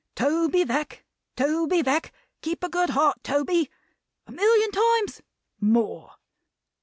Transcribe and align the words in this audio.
Toby 0.15 0.63
Veck, 0.63 1.05
Toby 1.35 1.83
Veck, 1.83 2.11
keep 2.41 2.63
a 2.63 2.69
good 2.69 2.89
heart 2.89 3.23
Toby!' 3.23 3.69
A 4.25 4.31
million 4.31 4.71
times? 4.71 5.21
More!" 5.59 6.13